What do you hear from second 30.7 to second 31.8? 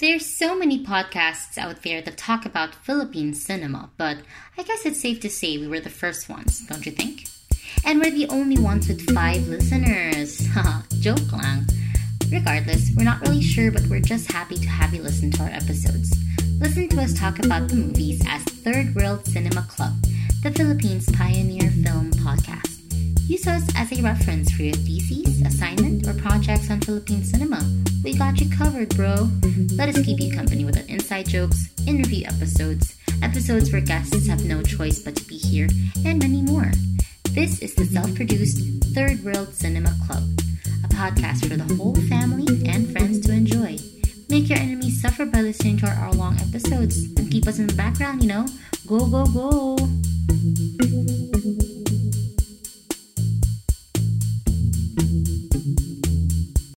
our inside jokes,